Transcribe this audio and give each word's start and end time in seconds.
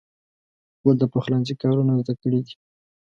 خور 0.79 0.95
د 0.99 1.03
پخلنځي 1.13 1.55
کارونه 1.61 1.91
زده 2.01 2.13
کړي 2.21 2.39
وي. 2.45 2.53